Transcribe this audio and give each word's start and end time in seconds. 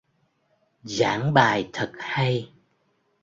Giảng 0.83 1.33
bài 1.33 1.69
thật 1.73 1.91
hay 1.99 2.53